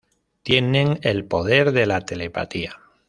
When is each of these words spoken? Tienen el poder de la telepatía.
Tienen 0.41 0.97
el 1.03 1.25
poder 1.25 1.73
de 1.73 1.85
la 1.85 2.01
telepatía. 2.01 2.71